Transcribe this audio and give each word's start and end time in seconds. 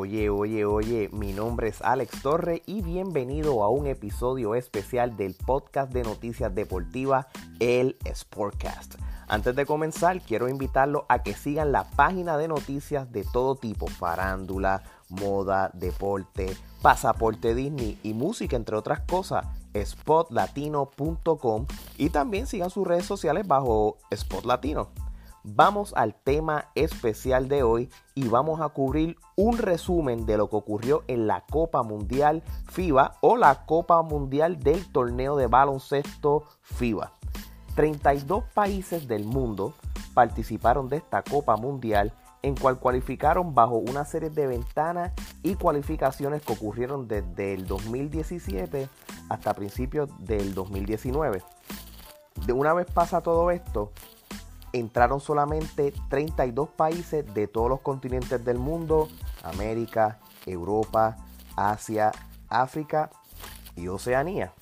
Oye, 0.00 0.30
oye, 0.30 0.64
oye, 0.64 1.10
mi 1.12 1.34
nombre 1.34 1.68
es 1.68 1.82
Alex 1.82 2.22
Torre 2.22 2.62
y 2.64 2.80
bienvenido 2.80 3.62
a 3.62 3.68
un 3.68 3.86
episodio 3.86 4.54
especial 4.54 5.14
del 5.14 5.34
podcast 5.34 5.92
de 5.92 6.02
noticias 6.02 6.54
deportivas, 6.54 7.26
el 7.58 7.98
Sportcast. 8.10 8.94
Antes 9.28 9.54
de 9.54 9.66
comenzar, 9.66 10.22
quiero 10.22 10.48
invitarlos 10.48 11.02
a 11.10 11.22
que 11.22 11.34
sigan 11.34 11.72
la 11.72 11.84
página 11.84 12.38
de 12.38 12.48
noticias 12.48 13.12
de 13.12 13.26
todo 13.30 13.56
tipo, 13.56 13.88
farándula, 13.88 14.82
moda, 15.10 15.70
deporte, 15.74 16.56
pasaporte 16.80 17.54
Disney 17.54 17.98
y 18.02 18.14
música, 18.14 18.56
entre 18.56 18.76
otras 18.76 19.00
cosas, 19.00 19.44
spotlatino.com 19.76 21.66
y 21.98 22.08
también 22.08 22.46
sigan 22.46 22.70
sus 22.70 22.86
redes 22.86 23.04
sociales 23.04 23.46
bajo 23.46 23.98
Spot 24.10 24.46
Latino. 24.46 24.88
Vamos 25.42 25.94
al 25.96 26.14
tema 26.14 26.66
especial 26.74 27.48
de 27.48 27.62
hoy 27.62 27.88
y 28.14 28.28
vamos 28.28 28.60
a 28.60 28.68
cubrir 28.68 29.16
un 29.36 29.56
resumen 29.56 30.26
de 30.26 30.36
lo 30.36 30.50
que 30.50 30.56
ocurrió 30.56 31.02
en 31.08 31.26
la 31.26 31.46
Copa 31.46 31.82
Mundial 31.82 32.42
FIBA 32.70 33.16
o 33.22 33.38
la 33.38 33.64
Copa 33.64 34.02
Mundial 34.02 34.58
del 34.60 34.92
torneo 34.92 35.36
de 35.36 35.46
baloncesto 35.46 36.44
FIBA. 36.60 37.12
32 37.74 38.44
países 38.52 39.08
del 39.08 39.24
mundo 39.24 39.72
participaron 40.12 40.90
de 40.90 40.98
esta 40.98 41.22
Copa 41.22 41.56
Mundial 41.56 42.12
en 42.42 42.54
cual 42.54 42.78
cualificaron 42.78 43.54
bajo 43.54 43.76
una 43.76 44.04
serie 44.04 44.28
de 44.28 44.46
ventanas 44.46 45.12
y 45.42 45.54
cualificaciones 45.54 46.42
que 46.42 46.52
ocurrieron 46.52 47.08
desde 47.08 47.54
el 47.54 47.66
2017 47.66 48.90
hasta 49.30 49.54
principios 49.54 50.10
del 50.18 50.52
2019. 50.54 51.42
De 52.46 52.52
una 52.52 52.74
vez 52.74 52.86
pasa 52.92 53.22
todo 53.22 53.50
esto, 53.50 53.92
entraron 54.72 55.20
solamente 55.20 55.92
32 56.08 56.68
países 56.70 57.34
de 57.34 57.46
todos 57.48 57.68
los 57.68 57.80
continentes 57.80 58.44
del 58.44 58.58
mundo, 58.58 59.08
América, 59.42 60.18
Europa, 60.46 61.16
Asia, 61.56 62.12
África 62.48 63.10
y 63.76 63.88
Oceanía. 63.88 64.52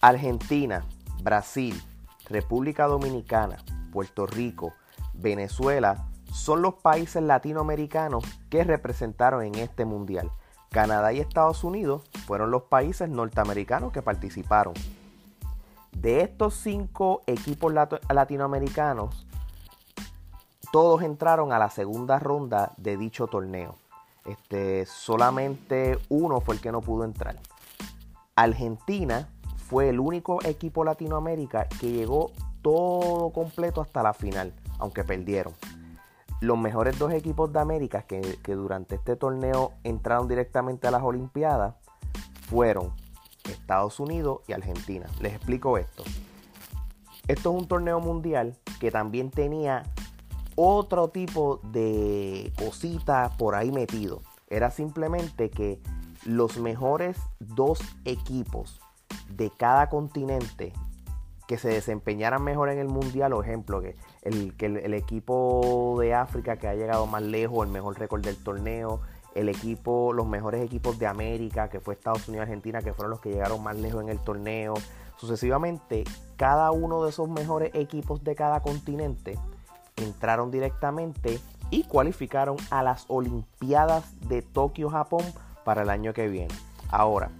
Argentina, 0.00 0.84
Brasil, 1.22 1.82
República 2.28 2.86
Dominicana, 2.86 3.56
Puerto 3.92 4.26
Rico, 4.26 4.74
Venezuela 5.14 6.06
son 6.32 6.60
los 6.60 6.74
países 6.74 7.22
latinoamericanos 7.22 8.24
que 8.50 8.62
representaron 8.62 9.42
en 9.42 9.54
este 9.56 9.84
mundial. 9.84 10.30
Canadá 10.70 11.12
y 11.12 11.20
Estados 11.20 11.64
Unidos 11.64 12.02
fueron 12.26 12.50
los 12.50 12.64
países 12.64 13.08
norteamericanos 13.08 13.92
que 13.92 14.02
participaron. 14.02 14.74
De 16.00 16.20
estos 16.20 16.54
cinco 16.54 17.22
equipos 17.26 17.72
latinoamericanos, 17.72 19.26
todos 20.70 21.00
entraron 21.02 21.52
a 21.52 21.58
la 21.58 21.70
segunda 21.70 22.18
ronda 22.18 22.74
de 22.76 22.98
dicho 22.98 23.28
torneo. 23.28 23.76
Este, 24.26 24.84
solamente 24.84 25.98
uno 26.10 26.42
fue 26.42 26.56
el 26.56 26.60
que 26.60 26.70
no 26.70 26.82
pudo 26.82 27.04
entrar. 27.04 27.36
Argentina 28.34 29.30
fue 29.56 29.88
el 29.88 29.98
único 29.98 30.44
equipo 30.44 30.84
Latinoamérica 30.84 31.66
que 31.80 31.90
llegó 31.90 32.30
todo 32.60 33.30
completo 33.30 33.80
hasta 33.80 34.02
la 34.02 34.12
final, 34.12 34.52
aunque 34.78 35.02
perdieron. 35.02 35.54
Los 36.42 36.58
mejores 36.58 36.98
dos 36.98 37.10
equipos 37.14 37.50
de 37.54 37.60
América 37.60 38.02
que, 38.02 38.38
que 38.42 38.54
durante 38.54 38.96
este 38.96 39.16
torneo 39.16 39.72
entraron 39.82 40.28
directamente 40.28 40.86
a 40.86 40.90
las 40.90 41.02
Olimpiadas 41.02 41.74
fueron 42.48 42.92
Estados 43.52 44.00
Unidos 44.00 44.40
y 44.46 44.52
Argentina. 44.52 45.06
Les 45.20 45.34
explico 45.34 45.78
esto. 45.78 46.04
Esto 47.28 47.50
es 47.50 47.62
un 47.62 47.68
torneo 47.68 48.00
mundial 48.00 48.56
que 48.78 48.90
también 48.90 49.30
tenía 49.30 49.82
otro 50.54 51.08
tipo 51.08 51.60
de 51.72 52.52
cositas 52.58 53.34
por 53.36 53.54
ahí 53.54 53.72
metido. 53.72 54.22
Era 54.48 54.70
simplemente 54.70 55.50
que 55.50 55.80
los 56.24 56.58
mejores 56.58 57.18
dos 57.40 57.80
equipos 58.04 58.80
de 59.28 59.50
cada 59.50 59.88
continente 59.88 60.72
que 61.46 61.58
se 61.58 61.68
desempeñaran 61.68 62.42
mejor 62.42 62.70
en 62.70 62.78
el 62.78 62.88
mundial, 62.88 63.32
o 63.32 63.42
ejemplo, 63.42 63.80
que 63.80 63.94
el, 64.22 64.56
que 64.56 64.66
el 64.66 64.94
equipo 64.94 65.96
de 66.00 66.14
África 66.14 66.56
que 66.56 66.66
ha 66.66 66.74
llegado 66.74 67.06
más 67.06 67.22
lejos, 67.22 67.64
el 67.64 67.72
mejor 67.72 67.98
récord 67.98 68.24
del 68.24 68.36
torneo, 68.36 69.00
el 69.36 69.50
equipo, 69.50 70.12
los 70.14 70.26
mejores 70.26 70.62
equipos 70.62 70.98
de 70.98 71.06
América, 71.06 71.68
que 71.68 71.78
fue 71.78 71.94
Estados 71.94 72.26
Unidos 72.26 72.46
y 72.46 72.48
Argentina, 72.48 72.80
que 72.80 72.94
fueron 72.94 73.10
los 73.10 73.20
que 73.20 73.30
llegaron 73.30 73.62
más 73.62 73.76
lejos 73.76 74.02
en 74.02 74.08
el 74.08 74.18
torneo. 74.18 74.74
Sucesivamente, 75.18 76.04
cada 76.36 76.70
uno 76.70 77.04
de 77.04 77.10
esos 77.10 77.28
mejores 77.28 77.70
equipos 77.74 78.24
de 78.24 78.34
cada 78.34 78.60
continente 78.60 79.38
entraron 79.96 80.50
directamente 80.50 81.38
y 81.70 81.84
cualificaron 81.84 82.56
a 82.70 82.82
las 82.82 83.04
Olimpiadas 83.08 84.04
de 84.28 84.40
Tokio, 84.40 84.88
Japón 84.88 85.22
para 85.64 85.82
el 85.82 85.90
año 85.90 86.14
que 86.14 86.28
viene. 86.28 86.54
Ahora, 86.90 87.30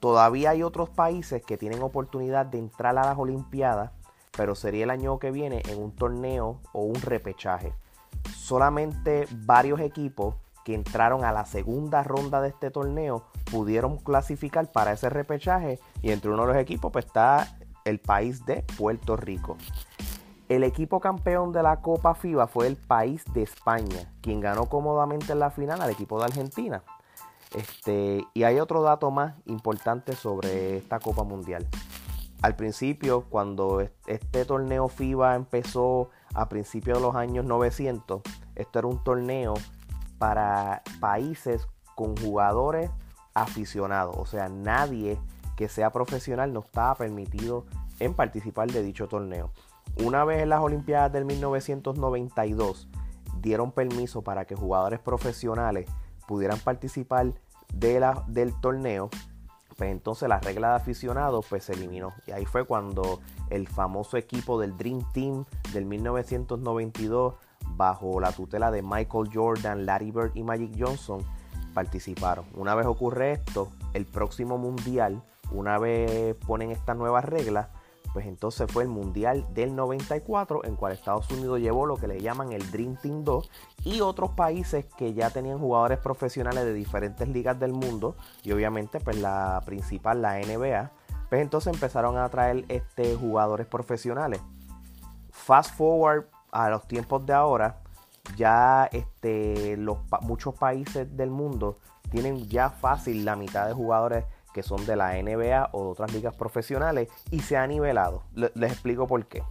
todavía 0.00 0.50
hay 0.50 0.62
otros 0.62 0.90
países 0.90 1.42
que 1.42 1.56
tienen 1.56 1.82
oportunidad 1.82 2.44
de 2.46 2.58
entrar 2.58 2.98
a 2.98 3.06
las 3.06 3.18
Olimpiadas, 3.18 3.92
pero 4.36 4.54
sería 4.54 4.84
el 4.84 4.90
año 4.90 5.18
que 5.18 5.30
viene 5.30 5.62
en 5.68 5.82
un 5.82 5.92
torneo 5.92 6.60
o 6.72 6.82
un 6.82 6.96
repechaje. 6.96 7.72
Solamente 8.36 9.26
varios 9.30 9.80
equipos 9.80 10.34
que 10.68 10.74
entraron 10.74 11.24
a 11.24 11.32
la 11.32 11.46
segunda 11.46 12.02
ronda 12.02 12.42
de 12.42 12.48
este 12.48 12.70
torneo 12.70 13.24
pudieron 13.50 13.96
clasificar 13.96 14.70
para 14.70 14.92
ese 14.92 15.08
repechaje 15.08 15.80
y 16.02 16.10
entre 16.10 16.30
uno 16.30 16.42
de 16.42 16.52
los 16.52 16.56
equipos 16.58 16.92
pues, 16.92 17.06
está 17.06 17.56
el 17.86 18.00
país 18.00 18.44
de 18.44 18.66
Puerto 18.76 19.16
Rico. 19.16 19.56
El 20.50 20.64
equipo 20.64 21.00
campeón 21.00 21.52
de 21.52 21.62
la 21.62 21.80
Copa 21.80 22.14
FIBA 22.14 22.48
fue 22.48 22.66
el 22.66 22.76
país 22.76 23.24
de 23.32 23.44
España, 23.44 24.12
quien 24.20 24.40
ganó 24.40 24.66
cómodamente 24.66 25.32
en 25.32 25.38
la 25.38 25.50
final 25.50 25.80
al 25.80 25.88
equipo 25.88 26.18
de 26.18 26.26
Argentina. 26.26 26.82
Este, 27.54 28.26
y 28.34 28.42
hay 28.42 28.60
otro 28.60 28.82
dato 28.82 29.10
más 29.10 29.36
importante 29.46 30.14
sobre 30.14 30.76
esta 30.76 30.98
Copa 31.00 31.24
Mundial. 31.24 31.66
Al 32.42 32.56
principio, 32.56 33.24
cuando 33.30 33.88
este 34.06 34.44
torneo 34.44 34.88
FIBA 34.88 35.34
empezó 35.34 36.10
a 36.34 36.50
principios 36.50 36.98
de 36.98 37.04
los 37.04 37.16
años 37.16 37.46
900, 37.46 38.20
esto 38.54 38.78
era 38.78 38.86
un 38.86 39.02
torneo 39.02 39.54
para 40.18 40.82
países 41.00 41.66
con 41.94 42.16
jugadores 42.16 42.90
aficionados. 43.34 44.16
O 44.18 44.26
sea, 44.26 44.48
nadie 44.48 45.18
que 45.56 45.68
sea 45.68 45.90
profesional 45.90 46.52
no 46.52 46.60
estaba 46.60 46.94
permitido 46.94 47.66
en 47.98 48.14
participar 48.14 48.70
de 48.70 48.82
dicho 48.82 49.08
torneo. 49.08 49.50
Una 49.96 50.24
vez 50.24 50.42
en 50.42 50.50
las 50.50 50.60
Olimpiadas 50.60 51.12
del 51.12 51.24
1992 51.24 52.88
dieron 53.40 53.72
permiso 53.72 54.22
para 54.22 54.44
que 54.44 54.54
jugadores 54.54 55.00
profesionales 55.00 55.88
pudieran 56.26 56.58
participar 56.60 57.32
de 57.72 58.00
la, 58.00 58.24
del 58.28 58.58
torneo, 58.60 59.10
pues 59.76 59.90
entonces 59.90 60.28
la 60.28 60.40
regla 60.40 60.70
de 60.70 60.76
aficionados 60.76 61.46
pues 61.48 61.64
se 61.64 61.72
eliminó. 61.72 62.12
Y 62.26 62.32
ahí 62.32 62.44
fue 62.44 62.64
cuando 62.64 63.20
el 63.50 63.66
famoso 63.66 64.16
equipo 64.16 64.60
del 64.60 64.76
Dream 64.76 65.02
Team 65.12 65.44
del 65.72 65.86
1992 65.86 67.34
bajo 67.78 68.20
la 68.20 68.32
tutela 68.32 68.70
de 68.70 68.82
Michael 68.82 69.30
Jordan, 69.32 69.86
Larry 69.86 70.10
Bird 70.10 70.32
y 70.34 70.42
Magic 70.42 70.72
Johnson, 70.78 71.24
participaron. 71.72 72.44
Una 72.54 72.74
vez 72.74 72.86
ocurre 72.86 73.32
esto, 73.32 73.70
el 73.94 74.04
próximo 74.04 74.58
mundial, 74.58 75.22
una 75.52 75.78
vez 75.78 76.34
ponen 76.46 76.72
estas 76.72 76.96
nuevas 76.96 77.24
reglas, 77.24 77.68
pues 78.12 78.26
entonces 78.26 78.70
fue 78.70 78.82
el 78.82 78.88
mundial 78.88 79.46
del 79.54 79.76
94 79.76 80.64
en 80.64 80.74
cual 80.74 80.92
Estados 80.92 81.30
Unidos 81.30 81.60
llevó 81.60 81.86
lo 81.86 81.96
que 81.96 82.08
le 82.08 82.20
llaman 82.20 82.52
el 82.52 82.68
Dream 82.70 82.96
Team 82.96 83.22
2 83.22 83.50
y 83.84 84.00
otros 84.00 84.30
países 84.30 84.86
que 84.96 85.14
ya 85.14 85.30
tenían 85.30 85.58
jugadores 85.58 85.98
profesionales 85.98 86.64
de 86.64 86.72
diferentes 86.72 87.28
ligas 87.28 87.60
del 87.60 87.72
mundo 87.72 88.16
y 88.42 88.52
obviamente 88.52 88.98
pues 88.98 89.18
la 89.18 89.62
principal 89.64 90.22
la 90.22 90.38
NBA 90.40 90.90
pues 91.28 91.42
entonces 91.42 91.72
empezaron 91.72 92.16
a 92.16 92.28
traer 92.30 92.64
este 92.68 93.14
jugadores 93.14 93.66
profesionales 93.66 94.40
fast 95.30 95.74
forward 95.76 96.24
a 96.52 96.70
los 96.70 96.86
tiempos 96.86 97.24
de 97.26 97.32
ahora, 97.32 97.80
ya 98.36 98.88
este, 98.92 99.76
los, 99.76 99.98
muchos 100.22 100.54
países 100.54 101.16
del 101.16 101.30
mundo 101.30 101.78
tienen 102.10 102.48
ya 102.48 102.70
fácil 102.70 103.24
la 103.24 103.36
mitad 103.36 103.66
de 103.66 103.72
jugadores 103.72 104.24
que 104.52 104.62
son 104.62 104.84
de 104.86 104.96
la 104.96 105.12
NBA 105.22 105.70
o 105.72 105.84
de 105.84 105.90
otras 105.90 106.12
ligas 106.12 106.34
profesionales 106.34 107.08
y 107.30 107.40
se 107.40 107.56
ha 107.56 107.66
nivelado. 107.66 108.22
Les 108.34 108.72
explico 108.72 109.06
por 109.06 109.26
qué. 109.26 109.42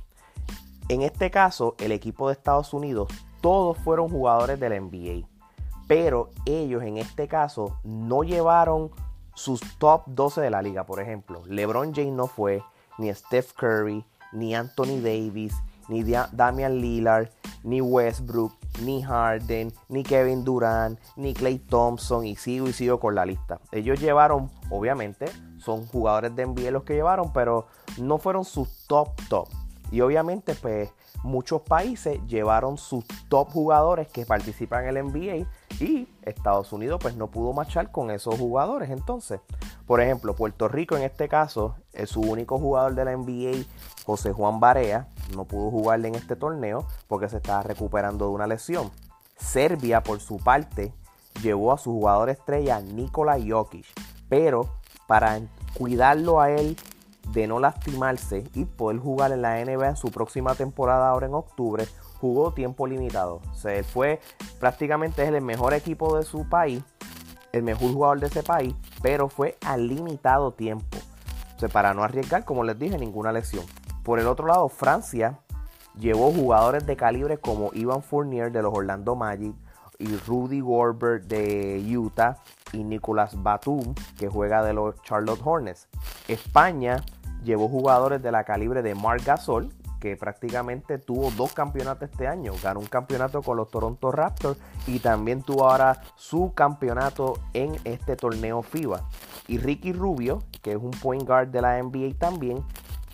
En 0.89 1.01
este 1.01 1.29
caso, 1.31 1.75
el 1.79 1.91
equipo 1.91 2.27
de 2.27 2.33
Estados 2.33 2.73
Unidos, 2.73 3.09
todos 3.41 3.77
fueron 3.77 4.09
jugadores 4.09 4.59
de 4.59 4.69
la 4.69 4.79
NBA. 4.79 5.27
Pero 5.87 6.31
ellos 6.45 6.83
en 6.83 6.97
este 6.97 7.27
caso 7.27 7.79
no 7.83 8.23
llevaron 8.23 8.91
sus 9.33 9.61
top 9.77 10.03
12 10.07 10.41
de 10.41 10.49
la 10.49 10.61
liga. 10.61 10.85
Por 10.85 10.99
ejemplo, 10.99 11.43
LeBron 11.45 11.93
James 11.93 12.13
no 12.13 12.27
fue, 12.27 12.63
ni 12.97 13.13
Steph 13.13 13.53
Curry, 13.53 14.03
ni 14.33 14.55
Anthony 14.55 14.99
Davis, 15.01 15.53
ni 15.89 16.03
Damian 16.03 16.79
Lillard, 16.79 17.29
ni 17.63 17.81
Westbrook, 17.81 18.53
ni 18.81 19.01
Harden, 19.01 19.73
ni 19.89 20.03
Kevin 20.03 20.43
Durant, 20.43 20.99
ni 21.15 21.33
Clay 21.33 21.59
Thompson 21.59 22.25
y 22.25 22.35
sigo 22.35 22.67
y 22.67 22.73
sigo 22.73 22.99
con 22.99 23.15
la 23.15 23.25
lista. 23.25 23.59
Ellos 23.71 23.99
llevaron, 23.99 24.49
obviamente, 24.69 25.25
son 25.57 25.85
jugadores 25.87 26.35
de 26.35 26.45
NBA 26.45 26.71
los 26.71 26.83
que 26.83 26.93
llevaron, 26.93 27.31
pero 27.33 27.67
no 27.97 28.17
fueron 28.17 28.45
sus 28.45 28.85
top 28.87 29.09
top. 29.29 29.47
Y 29.91 30.01
obviamente, 30.01 30.53
pues 30.55 30.89
muchos 31.23 31.61
países 31.61 32.19
llevaron 32.27 32.77
sus 32.77 33.05
top 33.29 33.49
jugadores 33.49 34.07
que 34.07 34.25
participan 34.25 34.87
en 34.87 34.97
el 34.97 35.05
NBA 35.05 35.47
y 35.79 36.07
Estados 36.21 36.71
Unidos 36.73 36.99
pues 37.01 37.15
no 37.15 37.27
pudo 37.27 37.53
marchar 37.53 37.91
con 37.91 38.11
esos 38.11 38.35
jugadores 38.35 38.89
entonces. 38.89 39.39
Por 39.87 40.01
ejemplo, 40.01 40.35
Puerto 40.35 40.67
Rico 40.67 40.97
en 40.97 41.03
este 41.03 41.29
caso, 41.29 41.75
es 41.93 42.09
su 42.09 42.19
único 42.19 42.59
jugador 42.59 42.93
de 42.93 43.05
la 43.05 43.15
NBA, 43.15 43.63
José 44.05 44.33
Juan 44.33 44.59
Barea, 44.59 45.07
no 45.33 45.45
pudo 45.45 45.71
jugarle 45.71 46.09
en 46.09 46.15
este 46.15 46.35
torneo 46.35 46.85
porque 47.07 47.29
se 47.29 47.37
estaba 47.37 47.63
recuperando 47.63 48.25
de 48.25 48.31
una 48.31 48.47
lesión. 48.47 48.91
Serbia, 49.37 50.03
por 50.03 50.19
su 50.19 50.37
parte, 50.37 50.93
llevó 51.41 51.71
a 51.71 51.77
su 51.77 51.91
jugador 51.91 52.29
estrella 52.29 52.81
Nikola 52.81 53.37
Jokic, 53.39 53.85
pero 54.27 54.69
para 55.07 55.39
cuidarlo 55.73 56.41
a 56.41 56.51
él 56.51 56.75
de 57.31 57.47
no 57.47 57.59
lastimarse 57.59 58.43
y 58.53 58.65
poder 58.65 58.99
jugar 58.99 59.31
en 59.31 59.41
la 59.41 59.63
NBA 59.63 59.89
en 59.89 59.95
su 59.95 60.11
próxima 60.11 60.55
temporada 60.55 61.09
ahora 61.09 61.27
en 61.27 61.33
octubre, 61.33 61.87
jugó 62.19 62.53
tiempo 62.53 62.87
limitado. 62.87 63.41
Se 63.53 63.83
fue 63.83 64.19
prácticamente 64.59 65.25
el 65.25 65.41
mejor 65.41 65.73
equipo 65.73 66.17
de 66.17 66.23
su 66.23 66.47
país, 66.49 66.83
el 67.51 67.63
mejor 67.63 67.93
jugador 67.93 68.19
de 68.19 68.27
ese 68.27 68.43
país, 68.43 68.75
pero 69.01 69.29
fue 69.29 69.57
a 69.65 69.77
limitado 69.77 70.51
tiempo. 70.51 70.97
O 71.63 71.69
para 71.69 71.93
no 71.93 72.03
arriesgar, 72.03 72.45
como 72.45 72.63
les 72.63 72.77
dije, 72.77 72.97
ninguna 72.97 73.31
lesión. 73.31 73.65
Por 74.03 74.19
el 74.19 74.27
otro 74.27 74.47
lado, 74.47 74.69
Francia 74.69 75.39
llevó 75.99 76.31
jugadores 76.31 76.85
de 76.85 76.95
calibre 76.95 77.37
como 77.37 77.71
Ivan 77.73 78.03
Fournier 78.03 78.51
de 78.51 78.61
los 78.61 78.73
Orlando 78.73 79.15
Magic 79.15 79.55
y 79.99 80.15
Rudy 80.15 80.59
Gobert 80.59 81.25
de 81.25 81.83
Utah 81.97 82.37
y 82.71 82.83
Nicolas 82.83 83.41
Batum 83.41 83.95
que 84.17 84.29
juega 84.29 84.63
de 84.63 84.73
los 84.73 85.01
Charlotte 85.01 85.41
Hornets. 85.43 85.87
España 86.27 87.03
llevó 87.43 87.67
jugadores 87.67 88.21
de 88.21 88.31
la 88.31 88.43
calibre 88.43 88.81
de 88.81 88.93
Marc 88.95 89.25
Gasol 89.25 89.69
que 89.99 90.15
prácticamente 90.15 90.97
tuvo 90.97 91.31
dos 91.31 91.53
campeonatos 91.53 92.09
este 92.09 92.27
año. 92.27 92.53
Ganó 92.61 92.79
un 92.79 92.85
campeonato 92.87 93.41
con 93.41 93.57
los 93.57 93.69
Toronto 93.69 94.11
Raptors 94.11 94.59
y 94.85 94.99
también 94.99 95.43
tuvo 95.43 95.69
ahora 95.69 96.01
su 96.15 96.53
campeonato 96.53 97.39
en 97.53 97.75
este 97.83 98.15
torneo 98.15 98.61
FIBA. 98.61 99.07
Y 99.47 99.57
Ricky 99.57 99.93
Rubio, 99.93 100.43
que 100.61 100.71
es 100.71 100.77
un 100.77 100.91
point 100.91 101.23
guard 101.23 101.49
de 101.49 101.61
la 101.61 101.81
NBA 101.81 102.17
también, 102.17 102.63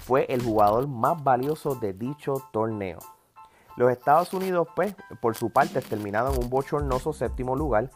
fue 0.06 0.26
el 0.30 0.44
jugador 0.44 0.88
más 0.88 1.24
valioso 1.24 1.76
de 1.76 1.94
dicho 1.94 2.44
torneo. 2.52 3.00
Los 3.76 3.92
Estados 3.92 4.34
Unidos, 4.34 4.68
pues, 4.76 4.96
por 5.20 5.36
su 5.36 5.50
parte, 5.50 5.82
terminaron 5.82 6.36
en 6.36 6.44
un 6.44 6.50
bochornoso 6.50 7.12
séptimo 7.14 7.56
lugar, 7.56 7.90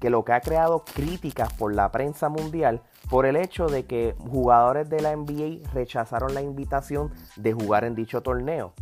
que 0.00 0.10
lo 0.10 0.24
que 0.24 0.32
ha 0.32 0.40
creado 0.40 0.84
críticas 0.84 1.52
por 1.52 1.74
la 1.74 1.90
prensa 1.90 2.28
mundial 2.28 2.82
por 3.10 3.26
el 3.26 3.36
hecho 3.36 3.66
de 3.66 3.84
que 3.84 4.14
jugadores 4.18 4.88
de 4.88 5.00
la 5.00 5.14
NBA 5.14 5.70
rechazaron 5.72 6.34
la 6.34 6.42
invitación 6.42 7.12
de 7.36 7.52
jugar 7.52 7.84
en 7.84 7.94
dicho 7.94 8.22
torneo. 8.22 8.74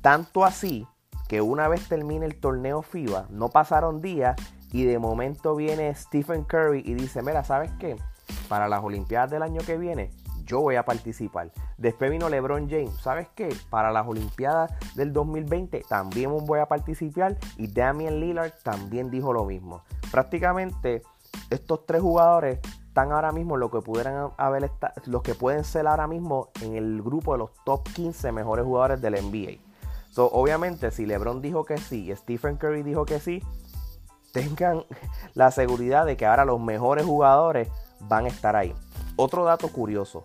Tanto 0.00 0.44
así 0.44 0.86
que 1.28 1.40
una 1.40 1.68
vez 1.68 1.88
termine 1.88 2.26
el 2.26 2.38
torneo 2.38 2.82
FIBA, 2.82 3.26
no 3.30 3.48
pasaron 3.48 4.00
días 4.00 4.36
y 4.72 4.84
de 4.84 4.98
momento 4.98 5.54
viene 5.54 5.94
Stephen 5.94 6.44
Curry 6.44 6.82
y 6.84 6.94
dice, 6.94 7.22
mira, 7.22 7.44
¿sabes 7.44 7.70
qué? 7.78 7.96
Para 8.48 8.68
las 8.68 8.82
Olimpiadas 8.82 9.30
del 9.30 9.42
año 9.42 9.60
que 9.64 9.78
viene, 9.78 10.10
yo 10.44 10.60
voy 10.60 10.76
a 10.76 10.84
participar. 10.84 11.50
Después 11.78 12.10
vino 12.10 12.28
LeBron 12.28 12.68
James, 12.68 12.94
¿sabes 13.00 13.28
qué? 13.34 13.54
Para 13.70 13.90
las 13.90 14.06
Olimpiadas 14.06 14.72
del 14.94 15.12
2020 15.12 15.84
también 15.88 16.30
voy 16.46 16.60
a 16.60 16.66
participar 16.66 17.36
y 17.56 17.66
Damian 17.66 18.20
Lillard 18.20 18.52
también 18.62 19.10
dijo 19.10 19.32
lo 19.32 19.44
mismo. 19.44 19.82
Prácticamente 20.10 21.02
estos 21.50 21.86
tres 21.86 22.02
jugadores 22.02 22.60
están 22.86 23.10
ahora 23.10 23.32
mismo 23.32 23.56
lo 23.56 23.70
que 23.70 23.80
pudieran 23.80 24.30
haber 24.36 24.70
los 25.06 25.22
que 25.22 25.34
pueden 25.34 25.64
ser 25.64 25.86
ahora 25.86 26.06
mismo 26.06 26.50
en 26.60 26.76
el 26.76 27.02
grupo 27.02 27.32
de 27.32 27.38
los 27.38 27.50
top 27.64 27.82
15 27.94 28.30
mejores 28.30 28.64
jugadores 28.64 29.00
del 29.00 29.14
NBA. 29.14 29.58
So, 30.10 30.30
obviamente, 30.30 30.92
si 30.92 31.06
LeBron 31.06 31.42
dijo 31.42 31.64
que 31.64 31.76
sí 31.76 32.08
y 32.08 32.14
Stephen 32.14 32.56
Curry 32.56 32.84
dijo 32.84 33.04
que 33.04 33.18
sí, 33.18 33.42
tengan 34.32 34.84
la 35.34 35.50
seguridad 35.50 36.06
de 36.06 36.16
que 36.16 36.24
ahora 36.24 36.44
los 36.44 36.60
mejores 36.60 37.04
jugadores 37.04 37.68
van 38.00 38.26
a 38.26 38.28
estar 38.28 38.54
ahí. 38.54 38.72
Otro 39.16 39.44
dato 39.44 39.68
curioso, 39.68 40.22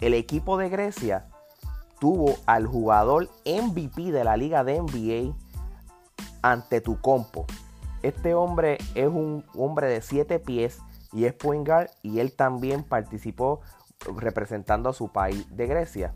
el 0.00 0.14
equipo 0.14 0.56
de 0.56 0.68
Grecia 0.68 1.26
tuvo 1.98 2.36
al 2.46 2.66
jugador 2.66 3.28
MVP 3.44 4.12
de 4.12 4.24
la 4.24 4.36
liga 4.36 4.64
de 4.64 4.80
NBA 4.80 5.36
ante 6.42 6.80
tu 6.80 7.00
compo. 7.00 7.46
Este 8.02 8.34
hombre 8.34 8.78
es 8.94 9.08
un 9.08 9.44
hombre 9.54 9.88
de 9.88 10.00
7 10.00 10.38
pies 10.38 10.80
y 11.12 11.26
es 11.26 11.34
point 11.34 11.66
guard 11.66 11.90
y 12.02 12.20
él 12.20 12.34
también 12.34 12.82
participó 12.82 13.60
representando 14.16 14.88
a 14.88 14.94
su 14.94 15.08
país 15.12 15.46
de 15.54 15.66
Grecia. 15.66 16.14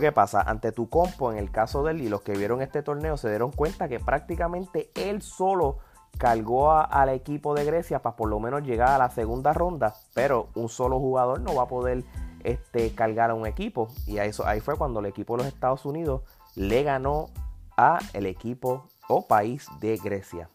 Qué 0.00 0.10
pasa, 0.10 0.40
ante 0.40 0.72
tu 0.72 0.88
compo 0.88 1.30
en 1.30 1.36
el 1.36 1.50
caso 1.50 1.82
de 1.82 1.92
él 1.92 2.00
y 2.00 2.08
los 2.08 2.22
que 2.22 2.32
vieron 2.32 2.62
este 2.62 2.82
torneo 2.82 3.18
se 3.18 3.28
dieron 3.28 3.52
cuenta 3.52 3.88
que 3.88 4.00
prácticamente 4.00 4.90
él 4.94 5.20
solo 5.20 5.80
cargó 6.16 6.72
al 6.72 7.10
equipo 7.10 7.54
de 7.54 7.66
Grecia 7.66 8.00
para 8.00 8.16
por 8.16 8.30
lo 8.30 8.40
menos 8.40 8.62
llegar 8.62 8.88
a 8.88 8.98
la 8.98 9.10
segunda 9.10 9.52
ronda, 9.52 9.94
pero 10.14 10.48
un 10.54 10.70
solo 10.70 10.98
jugador 10.98 11.40
no 11.40 11.54
va 11.54 11.64
a 11.64 11.68
poder 11.68 12.04
este, 12.44 12.94
cargar 12.94 13.30
a 13.30 13.34
un 13.34 13.46
equipo 13.46 13.88
y 14.06 14.18
eso, 14.18 14.46
ahí 14.46 14.60
fue 14.60 14.76
cuando 14.76 15.00
el 15.00 15.06
equipo 15.06 15.36
de 15.36 15.44
los 15.44 15.52
Estados 15.52 15.84
Unidos 15.84 16.22
le 16.54 16.82
ganó 16.82 17.30
a 17.76 17.98
el 18.12 18.26
equipo 18.26 18.88
o 19.08 19.26
país 19.26 19.66
de 19.80 19.96
Grecia. 19.96 20.48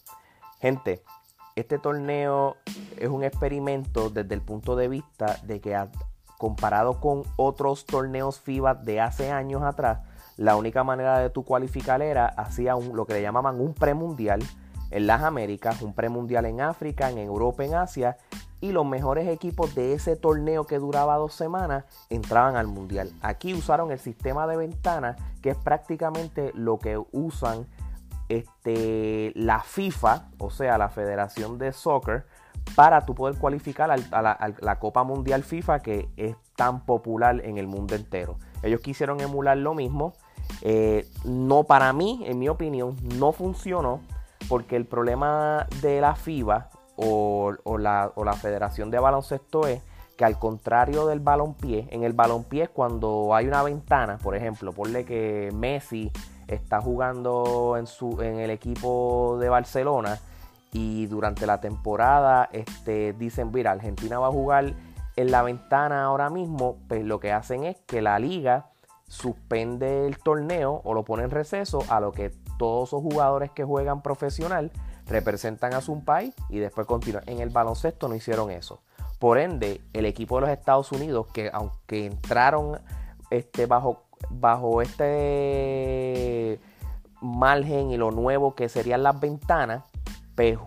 Gente, 0.59 1.03
este 1.55 1.79
torneo 1.79 2.57
es 2.97 3.09
un 3.09 3.23
experimento 3.23 4.09
desde 4.09 4.33
el 4.35 4.41
punto 4.41 4.75
de 4.75 4.87
vista 4.87 5.39
de 5.43 5.59
que 5.59 5.77
comparado 6.37 6.99
con 6.99 7.23
otros 7.35 7.85
torneos 7.85 8.39
FIBA 8.39 8.75
de 8.75 9.01
hace 9.01 9.31
años 9.31 9.63
atrás, 9.63 9.99
la 10.37 10.55
única 10.55 10.83
manera 10.83 11.19
de 11.19 11.31
tu 11.31 11.43
cualificar 11.43 12.01
era 12.01 12.27
hacía 12.27 12.75
un, 12.75 12.95
lo 12.95 13.07
que 13.07 13.13
le 13.13 13.23
llamaban 13.23 13.59
un 13.59 13.73
premundial 13.73 14.39
en 14.91 15.07
las 15.07 15.23
Américas, 15.23 15.81
un 15.81 15.93
premundial 15.93 16.45
en 16.45 16.61
África, 16.61 17.09
en 17.09 17.17
Europa, 17.17 17.65
en 17.65 17.73
Asia, 17.73 18.17
y 18.59 18.71
los 18.71 18.86
mejores 18.86 19.27
equipos 19.27 19.75
de 19.75 19.94
ese 19.94 20.15
torneo 20.15 20.65
que 20.65 20.80
duraba 20.80 21.15
dos 21.18 21.33
semanas 21.33 21.86
entraban 22.09 22.56
al 22.56 22.68
mundial. 22.68 23.12
Aquí 23.21 23.54
usaron 23.54 23.92
el 23.92 24.00
sistema 24.00 24.48
de 24.48 24.57
ventanas, 24.57 25.18
que 25.42 25.51
es 25.51 25.57
prácticamente 25.57 26.51
lo 26.56 26.80
que 26.80 27.01
usan 27.12 27.68
este, 28.30 29.31
la 29.36 29.62
FIFA, 29.62 30.30
o 30.39 30.50
sea, 30.50 30.77
la 30.77 30.89
Federación 30.89 31.57
de 31.57 31.71
Soccer, 31.71 32.25
para 32.75 33.06
tú 33.06 33.15
poder 33.15 33.38
cualificar 33.38 33.92
a 33.92 34.21
la, 34.21 34.80
Copa 34.80 35.04
Mundial 35.04 35.44
FIFA 35.44 35.80
que 35.80 36.09
es 36.18 36.36
tan 36.56 36.86
popular 36.86 37.42
en 37.45 37.57
el 37.57 37.68
mundo 37.68 37.95
entero. 37.95 38.38
Ellos 38.62 38.81
quisieron 38.81 39.21
emular 39.21 39.57
lo 39.57 39.74
mismo. 39.74 40.13
Eh, 40.61 41.07
no 41.23 41.64
para 41.64 41.94
mí, 41.94 42.23
en 42.26 42.40
mi 42.40 42.49
opinión, 42.49 42.97
no 43.18 43.31
funcionó 43.31 44.02
porque 44.49 44.76
el 44.76 44.85
problema 44.85 45.68
de 45.81 46.02
la 46.02 46.16
FIBA 46.16 46.69
o, 46.97 47.77
la, 47.77 48.11
o 48.16 48.23
la 48.23 48.33
Federación 48.33 48.92
de 48.92 48.99
Baloncesto 48.99 49.68
es 49.68 49.81
que 50.18 50.25
al 50.25 50.39
contrario 50.39 51.06
del 51.06 51.19
balonpié, 51.19 51.87
en 51.92 52.04
el 52.04 52.13
balonpié 52.13 52.68
cuando 52.69 53.35
hay 53.35 53.47
una 53.47 53.61
ventana, 53.61 54.18
por 54.18 54.35
ejemplo, 54.35 54.73
ponle 54.73 55.06
que 55.06 55.51
Messi 55.54 56.11
está 56.47 56.81
jugando 56.81 57.75
en, 57.77 57.85
su, 57.85 58.21
en 58.21 58.39
el 58.39 58.49
equipo 58.49 59.37
de 59.39 59.49
Barcelona 59.49 60.19
y 60.73 61.06
durante 61.06 61.45
la 61.45 61.61
temporada 61.61 62.49
este, 62.51 63.13
dicen, 63.13 63.51
mira, 63.54 63.71
Argentina 63.71 64.18
va 64.18 64.27
a 64.27 64.31
jugar 64.31 64.73
en 65.16 65.31
la 65.31 65.44
ventana 65.44 66.06
ahora 66.06 66.30
mismo, 66.30 66.77
pues 66.87 67.06
lo 67.06 67.19
que 67.19 67.31
hacen 67.31 67.63
es 67.63 67.77
que 67.85 68.01
la 68.01 68.18
liga 68.18 68.71
suspende 69.07 70.06
el 70.06 70.18
torneo 70.18 70.81
o 70.83 70.94
lo 70.94 71.04
pone 71.04 71.23
en 71.23 71.31
receso 71.31 71.83
a 71.89 71.99
lo 71.99 72.11
que 72.11 72.31
todos 72.57 72.89
esos 72.89 73.01
jugadores 73.01 73.51
que 73.51 73.63
juegan 73.63 74.01
profesional 74.01 74.71
representan 75.07 75.73
a 75.73 75.81
su 75.81 76.04
país 76.04 76.33
y 76.49 76.59
después 76.59 76.87
continúan. 76.87 77.23
En 77.28 77.40
el 77.40 77.49
baloncesto 77.49 78.07
no 78.07 78.16
hicieron 78.16 78.52
eso. 78.52 78.81
Por 79.19 79.37
ende, 79.37 79.81
el 79.94 80.06
equipo 80.06 80.35
de 80.35 80.42
los 80.42 80.49
Estados 80.49 80.92
Unidos, 80.92 81.28
que 81.33 81.49
aunque 81.52 82.06
entraron 82.06 82.80
este, 83.30 83.66
bajo 83.66 84.07
bajo 84.30 84.81
este 84.81 86.59
margen 87.21 87.92
y 87.92 87.97
lo 87.97 88.11
nuevo 88.11 88.56
que 88.56 88.69
serían 88.69 89.04
las 89.04 89.19
ventanas, 89.19 89.83
pues 90.35 90.57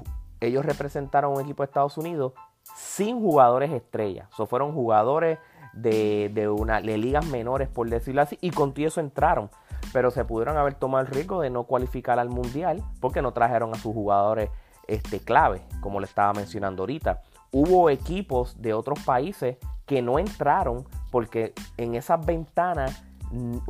ellos 0.40 0.64
representaron 0.64 1.32
un 1.32 1.40
equipo 1.40 1.62
de 1.62 1.66
Estados 1.66 1.98
Unidos 1.98 2.32
sin 2.74 3.20
jugadores 3.20 3.70
estrellas. 3.70 4.28
O 4.38 4.46
fueron 4.46 4.72
jugadores 4.72 5.38
de, 5.72 6.48
una, 6.48 6.80
de 6.80 6.98
ligas 6.98 7.26
menores, 7.26 7.68
por 7.68 7.88
decirlo 7.88 8.22
así, 8.22 8.38
y 8.40 8.50
con 8.50 8.72
eso 8.76 9.00
entraron. 9.00 9.50
Pero 9.92 10.10
se 10.10 10.24
pudieron 10.24 10.56
haber 10.56 10.74
tomado 10.74 11.04
el 11.04 11.12
riesgo 11.12 11.40
de 11.40 11.50
no 11.50 11.64
cualificar 11.64 12.18
al 12.18 12.28
mundial 12.28 12.82
porque 13.00 13.22
no 13.22 13.32
trajeron 13.32 13.74
a 13.74 13.78
sus 13.78 13.94
jugadores 13.94 14.50
este, 14.86 15.20
clave, 15.20 15.62
como 15.80 16.00
le 16.00 16.06
estaba 16.06 16.32
mencionando 16.32 16.82
ahorita. 16.82 17.22
Hubo 17.52 17.90
equipos 17.90 18.60
de 18.60 18.74
otros 18.74 19.00
países 19.04 19.56
que 19.86 20.02
no 20.02 20.18
entraron 20.18 20.84
porque 21.10 21.52
en 21.76 21.94
esas 21.94 22.24
ventanas 22.24 23.02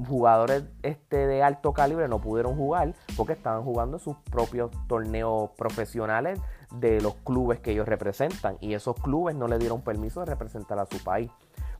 jugadores 0.09 0.65
este, 0.83 1.27
de 1.27 1.43
alto 1.43 1.73
calibre 1.73 2.09
no 2.09 2.19
pudieron 2.21 2.57
jugar 2.57 2.95
porque 3.17 3.35
estaban 3.35 3.63
jugando 3.63 3.99
sus 3.99 4.17
propios 4.31 4.71
torneos 4.89 5.51
profesionales 5.51 6.41
de 6.73 7.01
los 7.01 7.15
clubes 7.17 7.61
que 7.61 7.73
ellos 7.73 7.87
representan 7.87 8.57
y 8.61 8.75
esos 8.75 8.97
clubes 8.97 9.35
no 9.35 9.49
le 9.49 9.59
dieron 9.59 9.83
permiso 9.83 10.21
de 10.21 10.27
representar 10.27 10.79
a 10.79 10.87
su 10.87 11.03
país. 11.03 11.31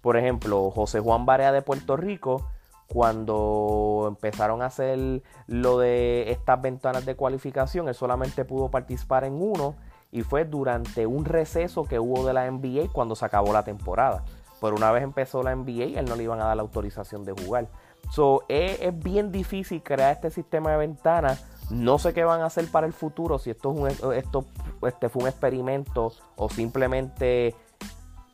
Por 0.03 0.17
ejemplo, 0.17 0.71
José 0.71 1.01
Juan 1.01 1.27
Barea 1.27 1.53
de 1.53 1.63
Puerto 1.63 1.97
Rico 1.97 2.47
cuando 2.93 4.07
empezaron 4.09 4.63
a 4.63 4.67
hacer 4.67 5.23
lo 5.47 5.79
de 5.79 6.33
estas 6.33 6.61
ventanas 6.61 7.07
de 7.07 7.15
cualificación, 7.15 7.89
él 7.89 7.95
solamente 7.95 8.45
pudo 8.45 8.69
participar 8.69 9.25
en 9.25 9.41
uno 9.41 9.77
y 10.11 10.23
fue 10.23 10.45
durante 10.45 11.07
un 11.07 11.25
receso 11.25 11.85
que 11.85 12.01
hubo 12.01 12.27
de 12.27 12.33
la 12.33 12.51
NBA 12.51 12.93
cuando 12.93 13.15
se 13.15 13.25
acabó 13.25 13.53
la 13.53 13.63
temporada. 13.63 14.25
Pero 14.61 14.75
una 14.75 14.91
vez 14.91 15.05
empezó 15.05 15.43
la 15.43 15.55
NBA, 15.55 16.01
él 16.01 16.05
no 16.05 16.17
le 16.17 16.25
iban 16.25 16.41
a 16.41 16.47
dar 16.47 16.57
la 16.57 16.63
autorización 16.63 17.25
de 17.25 17.33
jugar. 17.33 17.69
So, 18.11 18.43
es, 18.49 18.81
es 18.81 18.99
bien 18.99 19.31
difícil 19.31 19.83
crear 19.83 20.13
este 20.13 20.31
sistema 20.31 20.73
de 20.73 20.79
ventanas. 20.79 21.47
No 21.71 21.99
sé 22.01 22.13
qué 22.13 22.25
van 22.25 22.41
a 22.41 22.47
hacer 22.47 22.67
para 22.73 22.89
el 22.89 22.93
futuro, 22.93 23.39
si 23.39 23.51
esto, 23.51 23.71
es 23.87 24.03
un, 24.03 24.13
esto 24.13 24.45
este 24.83 25.09
fue 25.09 25.23
un 25.23 25.29
experimento 25.29 26.13
o 26.35 26.49
simplemente 26.49 27.55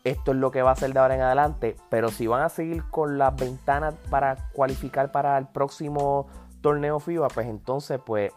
esto 0.07 0.31
es 0.31 0.37
lo 0.37 0.53
que 0.53 0.63
va 0.63 0.71
a 0.71 0.77
ser 0.77 0.93
de 0.93 1.01
ahora 1.01 1.17
en 1.17 1.21
adelante. 1.21 1.77
Pero 1.91 2.11
si 2.11 2.29
van 2.29 2.43
a 2.43 2.49
seguir 2.49 2.85
con 2.91 3.19
las 3.19 3.35
ventanas 3.35 3.95
para 4.09 4.37
cualificar 4.53 5.11
para 5.11 5.37
el 5.37 5.49
próximo 5.49 6.29
torneo 6.61 7.01
FIBA, 7.01 7.27
pues 7.29 7.49
entonces 7.49 8.01
pues 8.07 8.33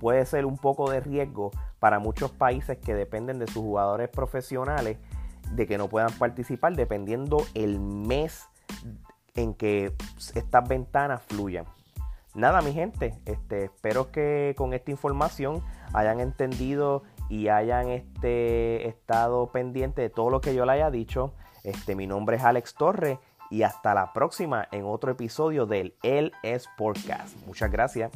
puede 0.00 0.24
ser 0.26 0.46
un 0.46 0.58
poco 0.58 0.88
de 0.88 1.00
riesgo 1.00 1.50
para 1.80 1.98
muchos 1.98 2.30
países 2.30 2.78
que 2.78 2.94
dependen 2.94 3.40
de 3.40 3.48
sus 3.48 3.62
jugadores 3.62 4.10
profesionales 4.10 4.98
de 5.50 5.66
que 5.66 5.76
no 5.76 5.88
puedan 5.88 6.12
participar 6.12 6.76
dependiendo 6.76 7.38
el 7.54 7.80
mes 7.80 8.48
en 9.34 9.54
que 9.54 9.92
estas 10.34 10.68
ventanas 10.68 11.22
fluyan. 11.22 11.64
Nada, 12.34 12.62
mi 12.62 12.72
gente, 12.72 13.14
este, 13.26 13.64
espero 13.64 14.12
que 14.12 14.54
con 14.56 14.72
esta 14.72 14.92
información 14.92 15.62
hayan 15.92 16.20
entendido 16.20 17.02
y 17.32 17.48
hayan 17.48 17.88
este, 17.88 18.86
estado 18.86 19.50
pendiente 19.52 20.02
de 20.02 20.10
todo 20.10 20.28
lo 20.28 20.42
que 20.42 20.54
yo 20.54 20.66
le 20.66 20.72
haya 20.72 20.90
dicho. 20.90 21.32
Este, 21.64 21.96
mi 21.96 22.06
nombre 22.06 22.36
es 22.36 22.44
Alex 22.44 22.74
Torre 22.74 23.20
y 23.50 23.62
hasta 23.62 23.94
la 23.94 24.12
próxima 24.12 24.68
en 24.70 24.84
otro 24.84 25.12
episodio 25.12 25.64
del 25.64 25.94
El 26.02 26.32
Sportcast. 26.44 27.38
Muchas 27.46 27.72
gracias. 27.72 28.12